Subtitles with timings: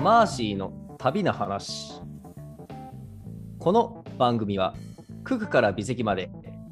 [0.00, 2.00] マーシーの旅の話。
[3.58, 4.74] この番組は
[5.24, 6.30] 九九から美石まで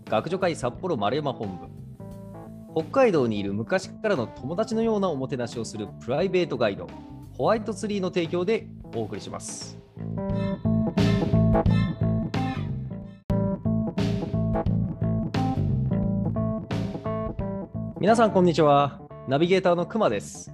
[0.09, 1.67] 学女会札幌丸山本部。
[2.75, 6.87] 北海道にいる昔からの友達のようなおもてなしをするプライベートガイド。
[7.37, 9.79] ホワイトツリーの提供でお送りします。
[18.01, 19.03] 皆さんこんにちは。
[19.29, 20.51] ナビゲーターのくまです。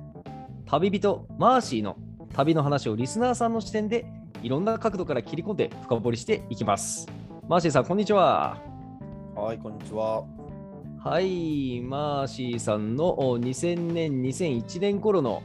[0.67, 1.97] 旅人マーシーの
[2.35, 4.05] 旅の話をリスナーさんの視点で
[4.43, 7.09] いろんな角度から切り込んで深掘りしていきます
[7.49, 8.61] マーシーさんこんにちは
[9.35, 10.25] はい、こんにちは。
[11.05, 15.43] はいマーシーさんのお2000年2001年頃の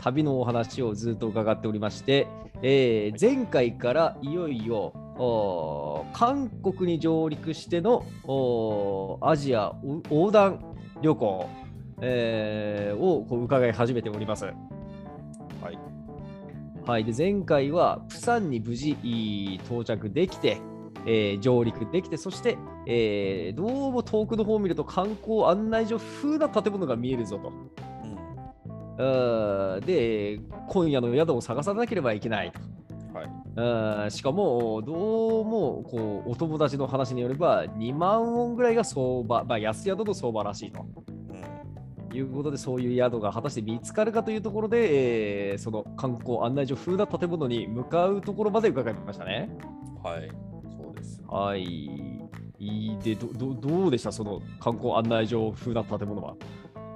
[0.00, 2.26] 旅のお話をずっと伺っておりまして、
[2.62, 10.60] えー前回からいよいよお韓国に上陸してのおアジアお横断
[11.00, 11.48] 旅行、
[12.00, 14.46] えーをこう伺い始めております。
[14.46, 14.52] は
[15.70, 15.91] い。
[16.84, 18.96] はい、で前回はプサンに無事
[19.64, 20.60] 到着できて、
[21.06, 27.52] えー上陸できて、そして、えーどうも遠くの方を見ると観光案内所風な建物が見えるぞと。
[28.98, 29.86] うん。
[29.86, 32.60] で、今夜の宿を探さなければいけないと。
[33.16, 34.10] はい。
[34.10, 40.84] しかも、どうもこうお友達の話によれば、2万ウォンぐらいが相場、まあ、安宿の相場らしいと。
[42.12, 42.16] うん。
[42.16, 49.50] いうことで、そういう宿が果たして見つかるかというところで、えーその観光案内所風な建物に向かうところまで伺いましたね。
[50.02, 50.28] はい。
[50.76, 51.22] そうです。
[51.28, 51.88] はい。
[53.02, 54.12] でどど、どうでした？
[54.12, 56.34] その観光案内所風な建物は。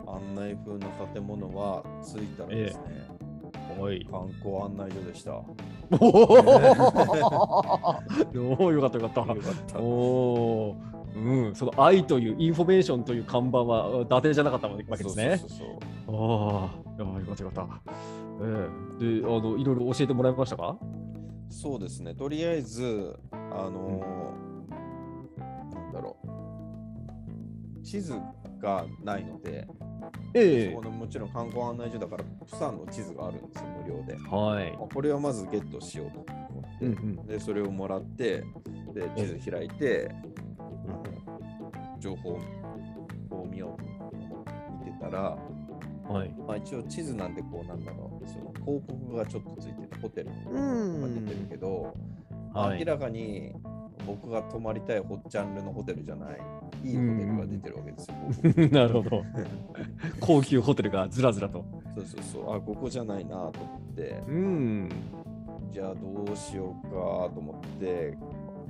[0.06, 3.08] 案内風の建物は着いたらですね、
[3.80, 4.06] はい。
[4.10, 5.30] 観光案内所でした。
[5.30, 5.44] よ
[6.00, 6.06] お
[8.66, 9.24] お、よかったよかった。
[9.24, 9.78] かった。
[9.80, 10.76] おお、
[11.16, 15.48] うん、その i というインフォメーションという看板は伊達じゃなかったわけですねそう。
[15.48, 15.68] そう
[16.08, 17.92] ああ、よかったよかった。
[18.42, 18.68] え
[19.00, 20.76] えで、あの、いろいろ教えてもらいましたか？
[21.48, 22.14] そうですね。
[22.14, 23.36] とりあえず、あ
[23.70, 27.82] のーなんだろう。
[27.82, 28.14] 地図
[28.58, 29.66] がないので、
[30.34, 34.14] えそこのもちろん観光案内所だから、プサンの地図があるんですよ、無料で。
[34.28, 34.72] はい。
[34.76, 37.26] まあこれはまずゲットしようと思って、うんうん。
[37.26, 38.44] でそれをもらって
[38.92, 40.35] で地図開いてあの
[42.00, 42.38] 情報
[43.30, 44.16] を見ようと
[44.84, 45.36] 見てたら、
[46.08, 46.34] はい。
[46.46, 52.16] まあ、一応地図なんでこうなんだろうその広告がちょっとついててホテルうが出てるけど、はい
[52.78, 53.52] 明らかに
[54.06, 56.38] 僕が泊まりたいホジャンルのホテルじゃない
[56.82, 58.68] いいホテルが出てるわけですよ。
[58.72, 59.22] なるほど。
[60.20, 61.64] 高級ホテルがずらずらと。
[61.96, 64.88] そうそうそうあここじゃないなと思ってうん。
[65.70, 68.16] じゃあどうしようかと思って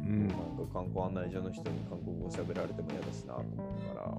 [0.06, 0.28] うん。
[0.28, 4.10] なんか観光案内所の人に韓国語喋られても嫌だしなと思いなが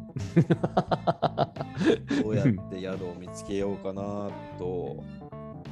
[1.37, 1.53] ら。
[2.23, 5.03] どうやって宿を見つけようかなと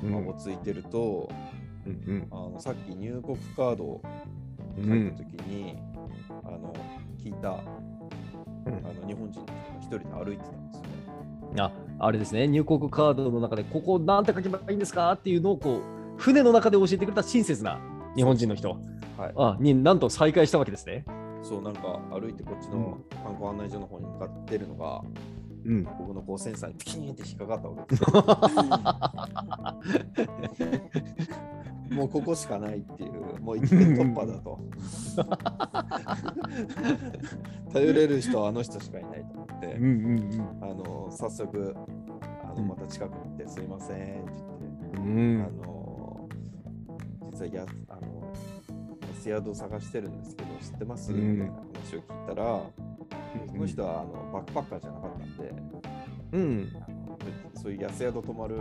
[0.04, 0.12] うん。
[0.12, 1.30] 孫ついてると、
[1.86, 4.02] うんあのさっき入国カードを
[4.78, 4.86] うん。
[4.86, 5.78] 書いた時に、
[6.44, 6.74] あの
[7.24, 7.64] 聞いた、あ
[8.66, 10.90] の日本人の人が一人で歩いてたんですよね。
[11.58, 15.82] ああれですね、入国カードの中で、ここなんて書けばいいんですかっていうのをこう、
[16.18, 17.80] 船の中で教えてくれた親切な
[18.16, 18.78] 日本人の人
[19.18, 21.06] はい、あになんと再会したわけですね。
[21.42, 25.02] そうなんか歩いてこっちの観光案内所の方に向かってるのが、
[25.66, 25.84] うん。
[25.84, 28.08] 僕のこうセンサーにピキーンって引っかかったわけですよ。
[31.96, 34.60] もうここしかないっていう、もう一点突破だと。
[37.74, 41.76] 頼れる人はあの人しかいないと思って、うんうんあの早速
[42.44, 44.34] あのうんまた近くに行ってすいませんって
[44.80, 45.42] 言って、うん。
[45.42, 46.28] あの
[47.32, 48.25] 実はやあの安
[49.30, 52.62] 宿を探してるんですけど知ってます、うんみたいな話を聞いたら、
[53.48, 55.54] その人はあのバックパッカーじゃなかったんで、
[56.34, 56.72] うん。
[56.76, 56.96] あの
[57.56, 58.58] そういう安宿泊まる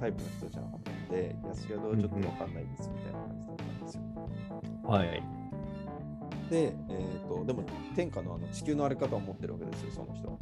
[0.00, 4.02] タイプの人じゃなかったんで、安宿はちょっとわかんないですみたいな感じだったんですよ。
[4.84, 5.22] はい。
[6.50, 7.62] で、えー、とでも
[7.94, 10.38] 天下のあの地球の歩き方を持ってるわけですよ、その人は。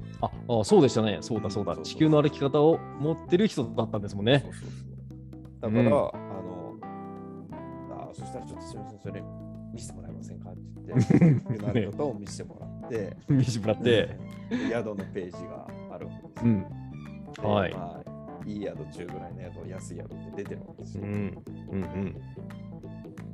[0.48, 1.18] ああ、そうでしたね。
[1.20, 1.76] そうだそうだ。
[1.78, 4.48] 地球の歩き方を持ってる人だったんですもんねそ。
[4.48, 4.70] うそうそう
[5.60, 6.74] だから、うんあの
[7.90, 9.22] あ、そしたらちょっとすみません、それ
[9.76, 13.82] 見せてもらえませんかって言って、 地球の歩き方を見せてもらって、見せてもらって。
[13.82, 14.18] で
[14.70, 16.44] 宿のページがあるわけですよ。
[16.44, 16.64] うん。
[17.34, 21.04] ではいまあ、いい宿、中ぐらいの宿、安い宿って出てるわけですよ。
[21.04, 21.10] うん。
[21.10, 21.82] うん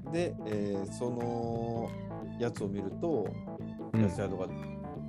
[0.07, 0.13] うん。
[0.13, 1.89] で、えーその
[2.39, 3.27] やつを見ると、
[3.93, 4.47] うん安宿が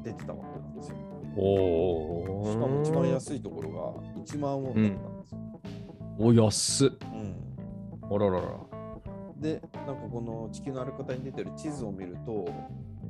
[0.03, 0.97] 出てたわけなんですよ。
[1.37, 2.45] おお。
[2.45, 5.39] しかも一番安いところが1万ウォンだったんですよ。
[6.19, 6.89] お安っ。
[7.13, 7.43] うん
[8.11, 8.72] あららら。
[9.43, 12.45] で、なんかこの地球の歩き方に出てる地図を見ると、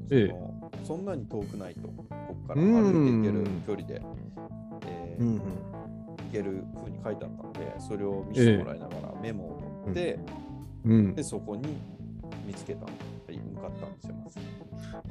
[0.09, 4.01] ええそのそんなに遠くないと、ここから歩いていける距離で、
[4.88, 5.41] えーうん
[6.33, 10.19] 行ける風に書いてあったんで、それを見せてもらいながらメモを取って、
[10.83, 11.13] うん。
[11.13, 11.77] で、そこに
[12.47, 12.88] 見つけた、
[13.27, 14.07] 向かったんです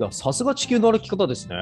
[0.00, 1.54] よ、さすが地球の歩き方ですね。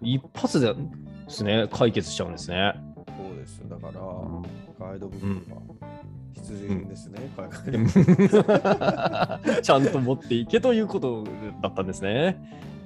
[0.00, 0.80] うん、一発でで
[1.26, 2.74] すね、解決しちゃうんですね。
[2.94, 3.68] そうですよ。
[3.68, 5.62] だから、うんガイドブックとか
[6.42, 7.88] 必需ですね、海外でも。
[9.62, 11.24] ちゃんと持っていけということ
[11.62, 12.36] だったんですね。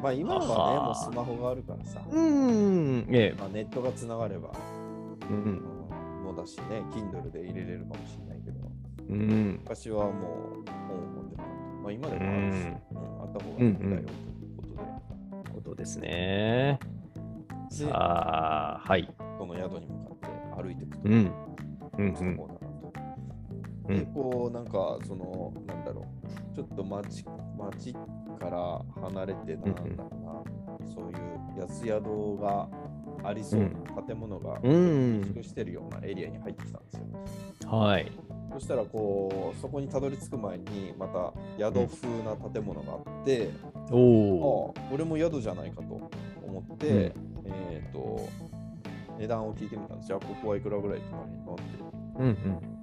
[0.00, 3.06] まあ今はね、はあもうスマホがあるからさ、うん。
[3.10, 3.36] ええ。
[3.38, 4.50] まあ、ネットがつながれば、
[5.30, 5.36] うん。
[5.36, 5.62] うん
[6.22, 8.58] もうだしね、Kindle で入れれるかもしれないけど、
[9.08, 9.60] うん。
[9.62, 10.12] 昔はもう
[10.88, 11.42] 本を持ってた。
[11.82, 12.76] まあ今でもあるし、うんうん
[13.20, 14.12] あった方がいいんだよと
[14.44, 16.78] いうことで、ことですね。
[17.70, 19.08] でさあ、はい。
[19.38, 21.08] この宿に向かって歩いていくと。
[21.08, 21.32] うん。
[21.98, 22.55] うんそうだなと。
[23.86, 24.06] で、うん。
[24.06, 26.04] こう、なんか、その、なんだろ
[26.52, 27.24] う、ちょっと町
[27.58, 27.94] 町
[28.38, 32.68] から離れて、なんだろうな、そういう安宿が
[33.24, 37.70] ありそうな建物がうん密集してるようなエリアに入ってきたんですよ。
[37.70, 38.10] はい。
[38.52, 43.50] そしたら、こう、そこにたどり着く前に、また宿風な建物があって、
[43.90, 44.74] おお。
[44.92, 46.00] 俺も宿じゃないかと
[46.46, 47.12] 思って、
[47.44, 48.28] えっ、と、
[49.18, 50.20] 値段を聞いてみたんですよ。
[50.20, 51.62] じゃあ、ここはいくらぐらいとかになって。
[52.18, 52.75] うん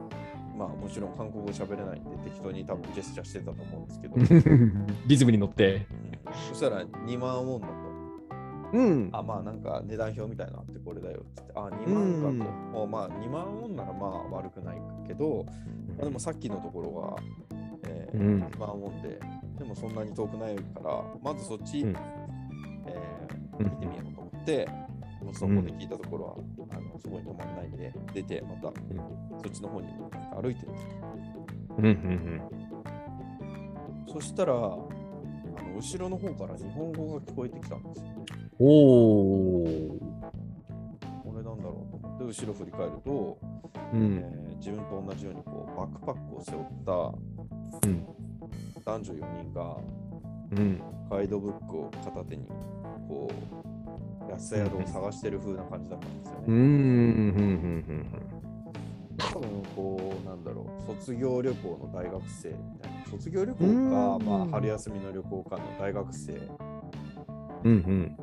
[0.56, 4.88] まあもちろん韓国語喋れないんで適当に多分ジェスチャーしてたと思うんですけど、うん。
[5.08, 5.86] リズムに乗って。
[6.50, 7.74] そしたら2万ウォンだと、
[8.74, 9.10] うん。
[9.12, 12.84] あ、まあなんか値段表みたいなのあってこれだよって言って、あ、2万かと。
[12.84, 15.46] あまあ2万ウォンならまあ悪くないけど、
[15.98, 17.16] まあ、でもさっきのところは、
[17.88, 19.20] えーうん2万ウォンで、
[19.58, 21.96] でもそんなに遠くないから、まずそっち、うん
[22.88, 22.96] え
[23.60, 24.68] うんー見てみようと思って、
[25.31, 26.36] そこで聞いたところは、
[26.72, 29.88] あのそこに止まらないで出て、またそっちの方に
[30.42, 30.72] 歩いてる。
[31.78, 32.42] うんうん
[34.12, 34.88] そしたら、あの
[35.75, 38.06] 後ろの方から日本語が聞こえてきたんですよ。
[38.60, 39.98] おお。
[41.24, 43.38] これなんだろうと思って、後ろ振り返ると、
[43.94, 44.18] うん。
[44.18, 46.92] えー自分と同じようにこうバックパックを背負った
[47.86, 48.08] うん。
[48.86, 49.78] 男女4人が
[50.52, 50.81] うん。
[51.10, 52.48] ガイドブックを片手に
[53.10, 53.73] こう
[54.34, 56.56] 安宿を探してる風な感じだったんですようん。
[56.56, 56.62] うね。
[57.44, 58.06] ん。
[59.18, 66.48] 多分こうなんだろう卒業旅行の大学生みたいな卒業旅行うんか、まあ、春休みの旅行かの大学生うん。
[67.64, 68.18] うん。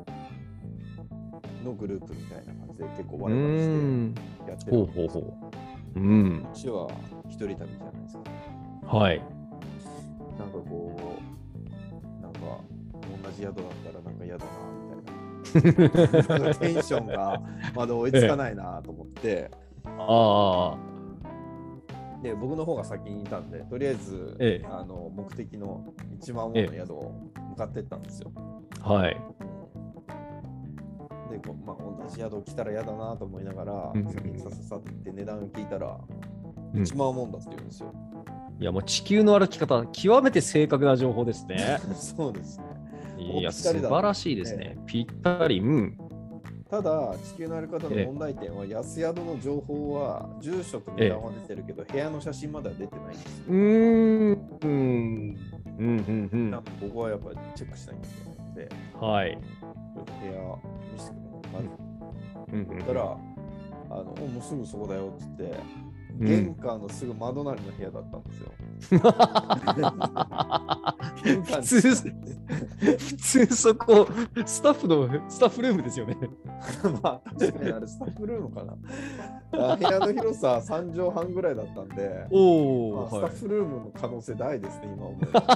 [1.63, 4.15] のグループみたいな感じで結構う我々してん。
[4.47, 5.33] やってるほうんですよほうほ
[5.95, 5.99] う。
[5.99, 6.41] うん。
[6.43, 6.87] こっちは
[7.29, 8.97] 一人旅じゃないですか。
[8.97, 9.21] はい。
[10.39, 12.39] なんかこう、なんか
[13.23, 15.00] 同じ宿だったらなんか嫌だなみたいな。
[16.59, 17.41] テンションが
[17.75, 19.51] まだ追いつかないなと思って、
[19.85, 20.91] ああ。
[22.21, 25.83] で、僕の方が先にいたんで、とりあえず、ええあの目的の
[26.19, 27.11] 1万ウォンの宿を
[27.49, 28.31] 向かってったんですよ。
[28.79, 29.17] はい。
[31.31, 35.97] で、こうまあ、同じ宿来たら嫌だなと思いながら、うん先にさささって言って値段を聞いたら、
[36.73, 37.91] うん1万ウォンだって言うんですよ。
[38.59, 41.79] いやもう地球の歩き方、極めて正確な情報ですね。
[41.95, 42.65] そうですね。
[43.39, 44.77] いや、素晴らしいですね。
[44.85, 45.59] ぴったり。
[45.59, 45.97] うん。
[46.69, 53.45] ただ、地球の歩き方の問題点は、安宿の情報は、住所と値段は出てるけど、部屋の写真までは出てないんですよ。
[53.49, 54.59] うーん。
[54.63, 54.69] うん。
[54.69, 55.37] うん。
[55.77, 56.29] うん。
[56.31, 58.69] うんなんかここはやっぱりチェックしなきゃいけないので、
[59.05, 59.31] はい。
[59.31, 60.31] ちょっと部屋
[60.93, 61.49] 見せてくれ。
[61.51, 61.69] まず
[62.53, 62.67] うん。
[62.69, 63.01] 言ったら、
[63.89, 65.57] あの、おもうすぐそこだよって言って、
[66.19, 68.51] うん玄関のすぐ窓なりの部屋だったんですよ。
[68.57, 68.99] 玄関普
[71.61, 71.95] 通、普
[73.15, 74.07] 通そこ、
[74.45, 76.17] スタッフの、スタッフルームですよね。
[77.01, 78.73] まあ、確かにあれスタッフルームかな。
[79.71, 83.31] あ部屋の広さ3畳半ぐらいだったんで、おお、まあ、スタはい。
[83.31, 85.41] ッフルームの可能性大ですね、今思えば。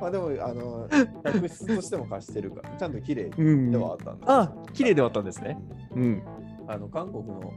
[0.00, 0.88] まあでも、あの、
[1.24, 4.24] 客室としても貸してるから、ちゃんと綺麗うんではあったんで。
[4.26, 5.58] あ、綺麗ではあったんですね。
[5.94, 6.22] うん。
[6.68, 7.52] あの、韓国の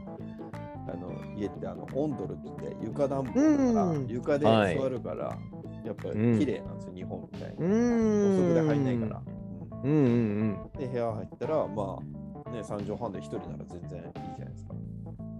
[0.88, 1.10] あの
[1.40, 5.38] 家って、あの、オンドルって床暖房だから、うん床ではい座るから、
[5.84, 7.56] やっぱりうん綺麗なんですよ、日本みたいに。
[7.56, 8.36] うーん。
[8.36, 9.22] 補足で入んないから。
[9.82, 10.10] うんうんうん
[10.74, 10.78] うん。
[10.78, 11.98] で、部屋入ったら、ま
[12.46, 14.74] あ、ね、3畳半で1人なら全然いいじゃないですか。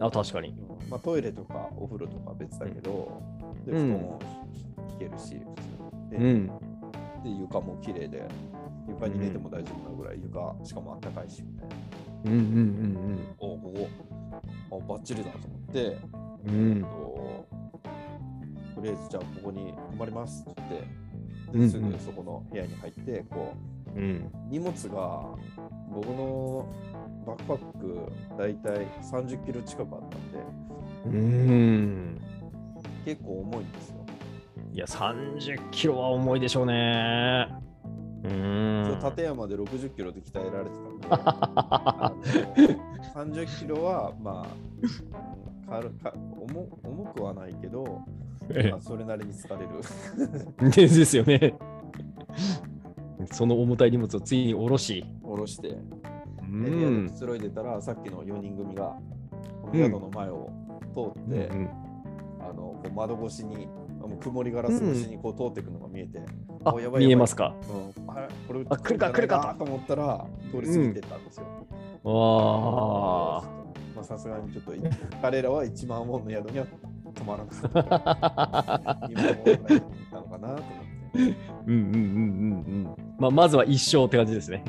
[0.00, 0.54] あ、確かに。
[0.90, 3.21] まあ、トイレとかお風呂とかは別だけど、
[3.66, 4.19] で、うん布団も
[4.92, 6.11] 引けるし、普通に。
[6.11, 6.47] でうん。
[6.47, 8.26] で、床も綺麗で、
[8.88, 11.76] 床に寝ても大丈夫なぐらい床、しかもあったかいし、みたいな。
[12.25, 13.89] うんうんおこ
[14.71, 15.99] こ、あバッチリだと思って、
[16.47, 16.73] うんうん。
[16.73, 16.83] うん。
[16.83, 17.47] と
[18.77, 20.89] とりあえずじゃあここに泊まりますって言って、
[21.53, 23.55] うんうんすぐそこの部屋に入って、こ
[23.97, 24.03] うん。
[24.03, 25.25] う、荷物が
[25.93, 26.67] 僕の
[27.27, 30.39] バックパック大体30キロ近くあったんで、
[31.07, 32.21] うん。
[33.05, 33.97] 結構重いんですよ。
[34.73, 37.49] いや、30キロは重いでしょうね。
[38.23, 38.89] うーん。
[39.09, 42.12] 立山で60キロで鍛えられてたんで、あ
[43.16, 44.47] の30キロはまあ、
[44.83, 46.12] うん軽か
[46.49, 48.02] 重重くはないけど、
[48.52, 49.71] えまあ、それなりに疲れる。
[50.62, 51.54] え ですよね。
[53.30, 58.97] その重たい荷物をついに下ろし、下ろして、うエリアでんくつろいでたら、さっきの4人組が、
[59.62, 60.50] この宿の前を
[60.92, 61.69] 通って、うん。
[62.40, 63.69] あのこう窓越しに、
[64.07, 66.21] もう曇りガラス越しにこう通っていくのが見えて、
[66.64, 67.54] あおやばい見えますか。
[67.99, 71.47] うん、あれこれあ来るか来るかと思ったら、通り過ぎてったんですよ。
[72.02, 73.42] わあ。
[73.95, 74.73] まあさすがにちょっと、
[75.21, 76.66] 彼らは1万ウォンの宿には
[77.14, 79.09] 泊まらなかった。
[79.11, 80.71] 今のウォンぐらいに行ったのかなと思って。
[81.12, 81.33] うん
[81.66, 82.95] うんうんうんうん。
[83.19, 84.64] まあ、まずは一生って感じですね。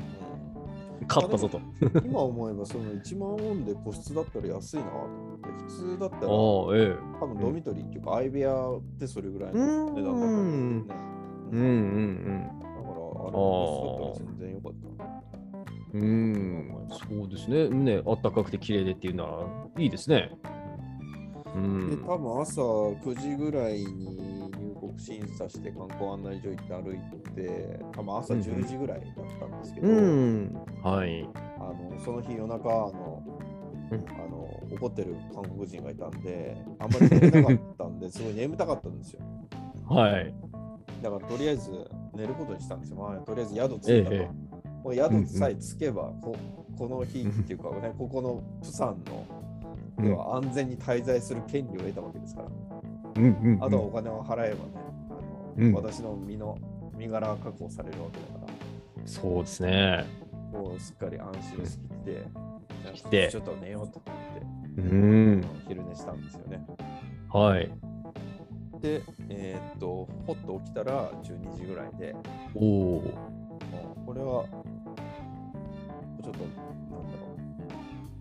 [1.15, 1.57] 勝ったぞと。
[1.57, 6.95] うん今思えばその1万ウォンで個室だったら安いなと思って、普通だったらええ。
[7.19, 11.01] 多分ドミトリーっていうか、相部屋ってそれぐらいの値段だったんですよね。
[11.51, 12.59] うんうんうん。
[12.59, 15.21] だから、あれ個室だったら全然良かったな。
[15.93, 17.67] うん、そうですね。
[17.69, 19.45] ね、あったかくて綺麗でっていうなら
[19.77, 20.31] いいですね。
[21.53, 22.03] うで、ん。
[22.05, 24.30] 多分朝9時ぐらいに
[25.01, 26.99] 審査して観光案内所行って歩い
[27.35, 30.57] て、多分朝うんうん10時ぐらいだったんですけど、うん。
[30.83, 31.27] はい。
[31.57, 33.23] あのその日夜中あの、
[33.91, 34.41] うんあの
[34.71, 39.21] 怒ってる韓国人がいたんで、あんまり寝れなかったんで、すごい眠たかったんですよ。
[39.89, 40.33] はい。
[41.01, 41.71] だからとりあえず
[42.13, 42.97] 寝ることにしたんですよ。
[42.97, 44.15] まあ、とりあえず宿着いたと。
[44.15, 44.51] ええ
[44.83, 46.35] もう宿さえ着けば、こ
[46.77, 49.25] この日っていうか、ね、ここのプサンの、
[50.03, 52.47] 要は安全に滞在する権利を得たわけですから。
[53.15, 53.63] うんうんうん。
[53.63, 54.80] あとはお金を払えばね、
[55.57, 56.57] うん私の身の
[56.97, 58.51] 身柄が確保されるわけだか
[59.05, 60.05] そうですね。
[60.53, 62.27] ら、もうすっかり安心して、
[62.93, 65.45] してちょっと寝ようと思って、うん。
[65.67, 66.65] 昼寝したんですよね。
[67.29, 67.71] はい。
[68.81, 72.15] で、えーっと、ほっと起きたら12時ぐらいで、
[72.55, 73.03] おお。
[74.05, 74.45] これは、
[76.23, 77.35] ちょっと、なんだろ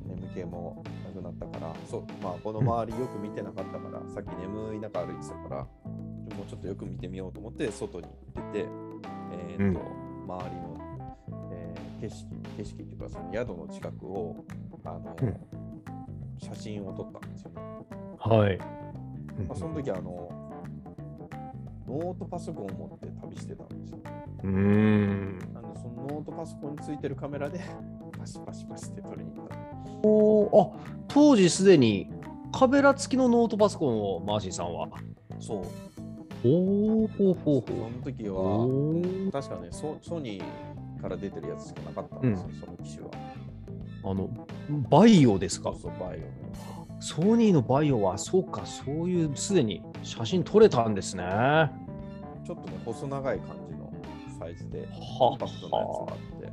[0.05, 5.67] う、眠気もなくなったから、そう、まあ、この周りよく見てなかったから、さっき眠い中歩いてたから、
[6.51, 8.09] ちょっとよく見てみようと思って、外に
[8.53, 8.69] 出て、
[9.33, 9.81] えーっと、
[10.27, 10.77] 周りの、
[11.53, 12.27] えー景色、
[12.57, 14.45] 景色っていうか、その宿の近くを、
[14.85, 15.37] あの、うん
[16.43, 17.61] 写真を撮ったんですよね。
[18.19, 18.59] はい。
[19.47, 20.31] まあ、その時あの、
[21.87, 23.99] ノートパソコンを持って旅してたんですよ。
[24.45, 25.39] うん。
[25.53, 27.61] なんで、そのノートパソコンについてるカメラで、
[28.19, 29.57] パシパシパシって撮りに行った。
[30.09, 30.77] おーあ
[31.09, 32.11] 当時すでに
[32.53, 34.89] カメラ付きのノートパソコンをマーシーさんは？
[35.39, 35.65] そう。
[36.43, 43.11] おおほうほうそほの時は、確かねソ、ソニーから出てるやつしかなかったんですよ、その機種は。
[44.05, 44.11] う。
[44.11, 44.31] あの、
[44.89, 45.73] VAIO ですか？
[45.73, 46.23] そうそう、 VAIO
[47.03, 51.25] ソニーの VAIO は、そうか、そういうすでに写真撮れたんですね。
[52.47, 53.93] ちょっとね、細長い感じの
[54.39, 54.87] サイズで、
[55.19, 56.51] コンパクトなやつがあって。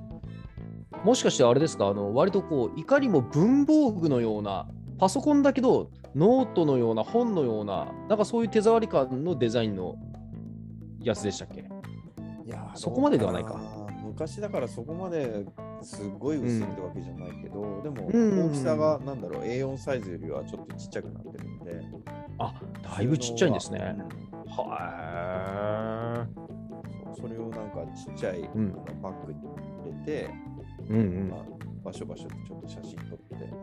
[1.03, 4.67] もしかしてあれですか、あの割とこう、いかにも文房具のような、
[4.98, 9.95] パソコンだけど、ノートのような、本のような、なんかそういう手触り感のデザインの
[11.00, 11.62] やつでしたっけ？
[11.62, 13.59] いやーそこまでではないか。
[14.03, 15.45] 昔だからそこまで
[15.81, 18.47] すごい薄いってわけじゃないけど、でもうん。
[18.47, 21.81] 大きさがなんだろう A4 サイズよりはちょっとちっちゃくなってるんで。
[22.39, 23.95] あだいぶちっちゃいんですね。
[23.95, 24.50] うん。
[24.50, 26.25] は
[27.15, 28.41] そうそれをなんかちっちゃい、
[29.01, 29.39] バッグに
[29.83, 30.29] 入れて、
[30.89, 30.93] い。
[30.93, 31.29] うん。
[31.29, 31.39] まあ、
[31.83, 33.53] 場所場所でちょっと写真撮って。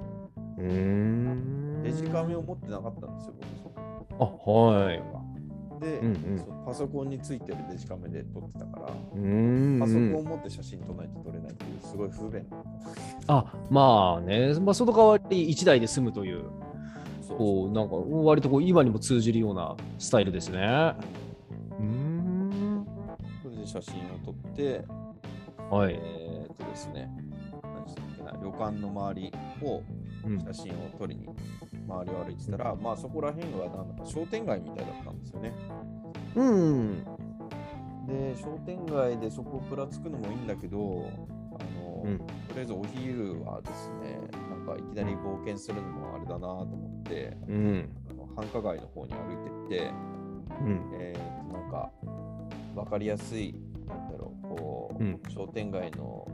[0.59, 1.64] うん。
[1.85, 5.03] デジカメを持ってなかったんですよ僕あ、はい。
[5.81, 9.79] で、うんうんパソコンについてるデジカメで撮ってたから、うーん。
[9.79, 12.47] パソコンを持って写真撮らないと撮れないっていうすごい不便
[13.27, 16.45] あ、まあね、まあ、その代わり1台で済むという、
[17.21, 20.59] そうこう、なんか、割とこう今にも通じるようなスタイルですね。
[21.79, 22.87] うーん。
[23.43, 24.85] それで写真を撮って、
[25.71, 25.95] はい。
[26.03, 27.11] えーっとですね、
[27.63, 31.27] 何でしたっけな、旅館の周りをうん写真を撮りに
[31.89, 35.53] 周りを歩いてたら、まあそこら辺はなんだか商店街みたいだったんですよね。
[36.37, 37.05] うん。
[38.07, 41.09] で、商店街でそこをぶらつくのもいいんだけど、
[41.59, 47.89] あの、うんとりあえずお昼はですね、なんかいきなり冒険するのもあれだなと思って、うん。
[48.11, 49.93] あの繁華街の方に歩いてって、
[50.61, 50.91] うん。
[50.95, 51.91] えー、となんか
[52.75, 53.55] 分かりやすい、
[53.89, 56.29] なんだろう、こう、うん商店街の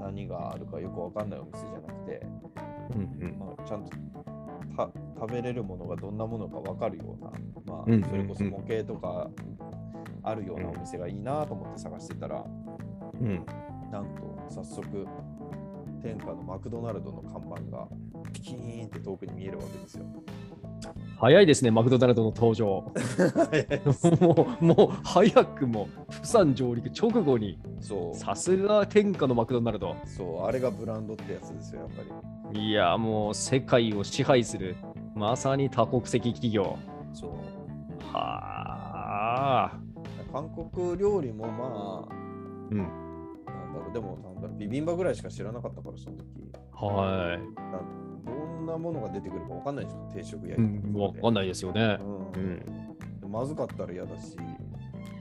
[0.00, 2.26] 何があるかよくわかんないお店じゃなくて、
[2.94, 3.36] うん。
[3.38, 3.90] まあ、ちゃんと
[4.76, 7.30] た食べれるものがどんなものか分かるような、
[7.66, 9.30] まあうんうんうんそれこそ模型とか
[10.22, 12.44] あるようなお店がいいなと思って探してたら、
[13.20, 13.46] うん。
[13.90, 15.06] なんと早速、
[16.02, 17.86] 天下のマクドナルドの看板が
[18.32, 20.04] ピキーンって遠くに見えるわけですよ。
[21.18, 22.92] 早いですね、マクドナルドの登場。
[24.20, 25.88] もう、もう早くも、
[26.26, 29.94] プサン上陸直後に、そう、さすが天下のマクドナルド。
[30.04, 32.02] そう、あれがブランドってやつですよ、やっぱ
[32.52, 32.68] り。
[32.68, 34.74] いや、もう世界を支配する
[35.14, 36.76] まさに多国籍企業。
[37.12, 37.30] そう。
[38.12, 39.80] はあ。
[40.32, 42.14] 韓国料理もまあ、
[42.72, 42.78] うん。
[42.78, 42.88] なん
[43.72, 46.24] だろう、でもなんだろう、ビビンバぐらいしか知らなかったから、その時。
[46.72, 50.58] はだどんなものが出てくるかわかんないでしょ、定食屋い。
[50.58, 51.46] うん、わかんない。
[51.46, 51.98] ですよね。
[52.00, 52.04] う
[52.36, 52.58] うんん。
[53.20, 54.36] でまずかったら嫌だし、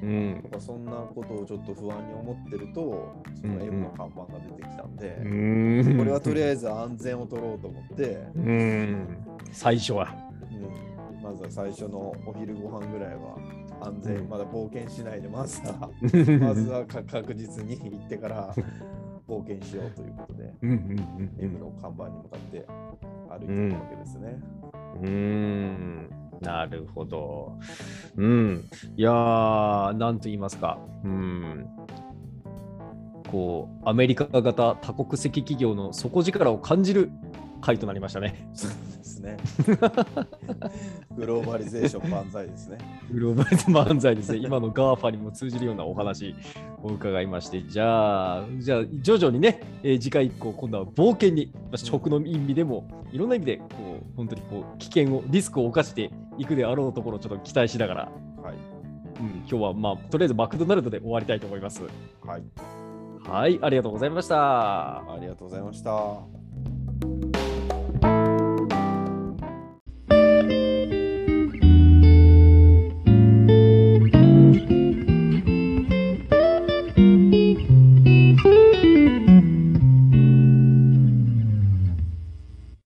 [0.01, 0.49] うんと。
[0.57, 9.17] かそんなことをちょっと不安に思ってると、その M の看板が出てきたんで、うんこれはとりあえず安全を取ろうと思って、うん。
[9.51, 10.13] 最初は。
[10.51, 13.37] うん、まずは最初のお昼ご飯ぐらいは
[13.81, 15.89] 安全、うんまだ冒険しないで、まずは
[16.39, 18.55] まずはか確実に行ってから
[19.27, 22.65] 冒険しようということで、M の看板に向かって
[23.29, 24.39] 歩いていくわけですね。
[25.01, 26.09] うん。
[26.45, 27.57] なるほど。
[28.17, 28.69] うん。
[28.95, 30.77] いやー、なんと言いますか。
[31.03, 31.65] うん。
[33.31, 37.11] こう、アメリカ型多国籍企業の底力を感じる
[37.62, 38.50] 回となりましたね。
[38.53, 39.38] そう ですね。
[41.15, 42.77] グローバリゼーション万歳ですね。
[43.12, 44.39] グローバル漫才ですね。
[44.39, 46.35] 今の GAFA にも通じるようなお話
[46.83, 53.63] を伺いまして、じゃあ、じゃあ徐々にね、えー次回以降、今度は冒険に、まあ食の意味でも、いろんな意味で、こ
[54.01, 58.55] う、本当にこう、危険を、リスクを冒していくであろうところをちょっと期待しながら、はい。
[59.19, 61.81] うん、今日はまあ、とりあえずマクドナルドで終わりたいと思います。
[62.25, 62.43] はい。
[63.27, 64.97] はい、ありがとうございました。
[65.00, 66.44] ありがとうございました。